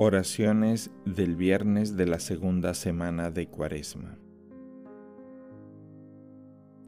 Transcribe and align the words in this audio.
Oraciones 0.00 0.92
del 1.04 1.34
viernes 1.34 1.96
de 1.96 2.06
la 2.06 2.20
segunda 2.20 2.74
semana 2.74 3.32
de 3.32 3.48
Cuaresma. 3.48 4.16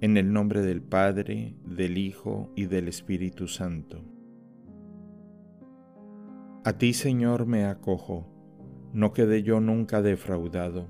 En 0.01 0.17
el 0.17 0.33
nombre 0.33 0.63
del 0.63 0.81
Padre, 0.81 1.57
del 1.65 1.99
Hijo 1.99 2.53
y 2.55 2.67
del 2.67 2.87
Espíritu 2.87 3.49
Santo. 3.49 4.05
A 6.65 6.75
ti, 6.79 6.93
Señor, 6.93 7.47
me 7.47 7.65
acojo, 7.65 8.29
no 8.93 9.13
quede 9.13 9.43
yo 9.43 9.59
nunca 9.59 10.03
defraudado. 10.03 10.87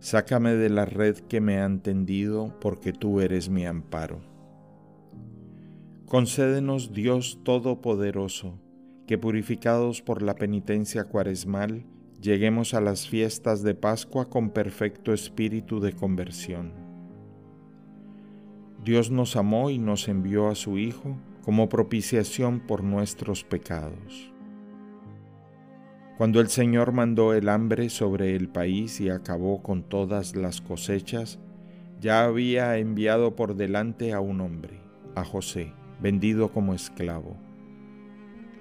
Sácame 0.00 0.54
de 0.54 0.68
la 0.68 0.84
red 0.84 1.18
que 1.28 1.40
me 1.40 1.60
han 1.60 1.80
tendido, 1.80 2.58
porque 2.60 2.92
tú 2.92 3.20
eres 3.20 3.48
mi 3.50 3.66
amparo. 3.66 4.20
Concédenos, 6.06 6.92
Dios 6.92 7.38
Todopoderoso, 7.44 8.58
que 9.06 9.18
purificados 9.18 10.02
por 10.02 10.22
la 10.22 10.34
penitencia 10.34 11.04
cuaresmal, 11.04 11.84
lleguemos 12.20 12.74
a 12.74 12.80
las 12.80 13.08
fiestas 13.08 13.62
de 13.62 13.74
Pascua 13.74 14.28
con 14.28 14.50
perfecto 14.50 15.12
espíritu 15.12 15.80
de 15.80 15.92
conversión. 15.92 16.72
Dios 18.84 19.10
nos 19.10 19.36
amó 19.36 19.70
y 19.70 19.78
nos 19.78 20.08
envió 20.08 20.48
a 20.48 20.54
su 20.54 20.78
Hijo 20.78 21.16
como 21.44 21.68
propiciación 21.68 22.60
por 22.60 22.84
nuestros 22.84 23.44
pecados. 23.44 24.32
Cuando 26.16 26.40
el 26.40 26.48
Señor 26.48 26.92
mandó 26.92 27.34
el 27.34 27.48
hambre 27.48 27.88
sobre 27.88 28.36
el 28.36 28.48
país 28.48 29.00
y 29.00 29.08
acabó 29.08 29.62
con 29.62 29.82
todas 29.82 30.36
las 30.36 30.60
cosechas, 30.60 31.40
ya 32.00 32.24
había 32.24 32.76
enviado 32.78 33.34
por 33.34 33.56
delante 33.56 34.12
a 34.12 34.20
un 34.20 34.40
hombre, 34.40 34.80
a 35.16 35.24
José, 35.24 35.72
vendido 36.00 36.52
como 36.52 36.74
esclavo 36.74 37.36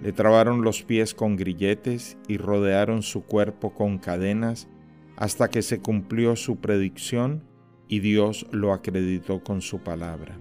le 0.02 0.12
trabaron 0.14 0.64
los 0.64 0.84
pies 0.84 1.14
con 1.14 1.36
grilletes 1.36 2.18
y 2.28 2.38
rodearon 2.38 3.04
su 3.04 3.24
cuerpo 3.24 3.74
con 3.74 4.00
cadenas 4.00 4.68
hasta 5.16 5.50
que 5.50 5.62
se 5.62 5.80
cumplió 5.80 6.36
su 6.36 6.58
predicción 6.58 7.44
y 7.88 8.00
Dios 8.00 8.48
lo 8.52 8.74
acreditó 8.74 9.44
con 9.44 9.62
su 9.62 9.80
palabra. 9.80 10.40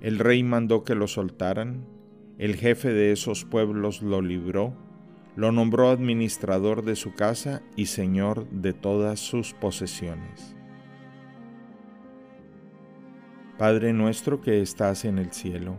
El 0.00 0.18
rey 0.18 0.44
mandó 0.44 0.84
que 0.84 0.94
lo 0.94 1.08
soltaran, 1.08 1.86
el 2.38 2.54
jefe 2.54 2.92
de 2.92 3.12
esos 3.12 3.44
pueblos 3.44 4.02
lo 4.02 4.20
libró, 4.20 4.76
lo 5.34 5.52
nombró 5.52 5.88
administrador 5.90 6.84
de 6.84 6.96
su 6.96 7.14
casa 7.14 7.62
y 7.76 7.86
señor 7.86 8.48
de 8.50 8.72
todas 8.72 9.18
sus 9.18 9.54
posesiones. 9.54 10.54
Padre 13.58 13.94
nuestro 13.94 14.42
que 14.42 14.60
estás 14.60 15.06
en 15.06 15.18
el 15.18 15.32
cielo, 15.32 15.78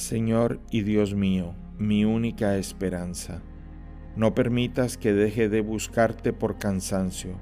Señor 0.00 0.60
y 0.70 0.80
Dios 0.80 1.14
mío, 1.14 1.54
mi 1.78 2.06
única 2.06 2.56
esperanza, 2.56 3.42
no 4.16 4.34
permitas 4.34 4.96
que 4.96 5.12
deje 5.12 5.50
de 5.50 5.60
buscarte 5.60 6.32
por 6.32 6.58
cansancio, 6.58 7.36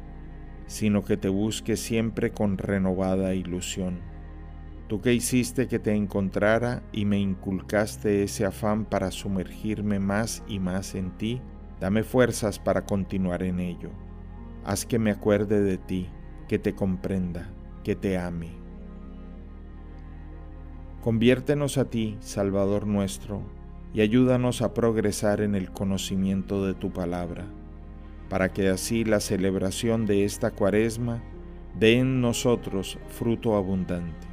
sino 0.67 1.05
que 1.05 1.17
te 1.17 1.29
busque 1.29 1.77
siempre 1.77 2.33
con 2.33 2.59
renovada 2.59 3.33
ilusión. 3.35 4.01
Tú 4.89 5.01
que 5.01 5.15
hiciste 5.15 5.69
que 5.69 5.79
te 5.79 5.95
encontrara 5.95 6.83
y 6.91 7.05
me 7.05 7.21
inculcaste 7.21 8.25
ese 8.25 8.45
afán 8.45 8.87
para 8.87 9.13
sumergirme 9.13 10.01
más 10.01 10.43
y 10.49 10.59
más 10.59 10.97
en 10.97 11.17
ti, 11.17 11.41
dame 11.79 12.03
fuerzas 12.03 12.59
para 12.59 12.85
continuar 12.85 13.45
en 13.45 13.61
ello. 13.61 13.91
Haz 14.65 14.85
que 14.85 14.99
me 14.99 15.13
acuerde 15.13 15.63
de 15.63 15.79
ti, 15.79 16.09
que 16.49 16.59
te 16.59 16.75
comprenda, 16.75 17.53
que 17.85 17.95
te 17.95 18.19
ame 18.19 18.68
Conviértenos 21.03 21.79
a 21.79 21.85
ti, 21.85 22.17
Salvador 22.19 22.89
nuestro, 22.89 23.41
y 23.95 24.01
ayúdanos 24.01 24.63
a 24.63 24.75
progresar 24.75 25.41
en 25.41 25.55
el 25.55 25.71
conocimiento 25.71 26.67
de 26.67 26.75
tu 26.75 26.91
palabra, 26.91 27.47
para 28.29 28.53
que 28.53 28.69
así 28.69 29.05
la 29.05 29.21
celebración 29.21 30.07
de 30.07 30.25
esta 30.25 30.51
cuaresma 30.51 31.23
dé 31.79 32.01
en 32.01 32.21
nosotros 32.21 32.99
fruto 33.11 33.55
abundante. 33.55 34.27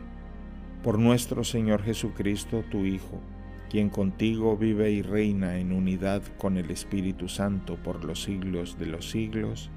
Por 0.83 0.97
nuestro 0.97 1.43
Señor 1.43 1.83
Jesucristo, 1.83 2.63
tu 2.71 2.79
Hijo, 2.79 3.21
quien 3.69 3.89
contigo 3.89 4.57
vive 4.57 4.89
y 4.89 5.03
reina 5.03 5.59
en 5.59 5.71
unidad 5.71 6.23
con 6.39 6.57
el 6.57 6.71
Espíritu 6.71 7.29
Santo 7.29 7.75
por 7.75 8.03
los 8.03 8.23
siglos 8.23 8.79
de 8.79 8.87
los 8.87 9.11
siglos. 9.11 9.69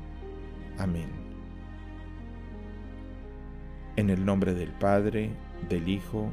Amén. 0.78 1.10
En 3.96 4.08
el 4.08 4.24
nombre 4.24 4.54
del 4.54 4.70
Padre, 4.70 5.30
del 5.68 5.88
Hijo 5.88 6.32